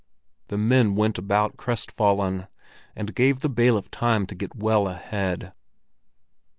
[0.47, 2.47] The men went about crestfallen,
[2.95, 5.53] and gave the bailiff time to get well ahead.